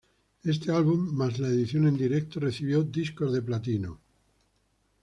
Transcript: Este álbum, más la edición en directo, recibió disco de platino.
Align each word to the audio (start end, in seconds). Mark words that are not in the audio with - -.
Este 0.43 0.71
álbum, 0.71 1.11
más 1.13 1.37
la 1.37 1.47
edición 1.49 1.85
en 1.85 1.95
directo, 1.95 2.39
recibió 2.39 2.81
disco 2.81 3.31
de 3.31 3.43
platino. 3.43 3.99